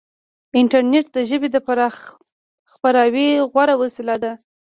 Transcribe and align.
انټرنیټ 0.59 1.05
د 1.13 1.17
ژبې 1.29 1.47
د 1.51 1.57
خپراوي 2.73 3.27
غوره 3.51 3.75
وسیله 3.81 4.15
ده. 4.23 4.31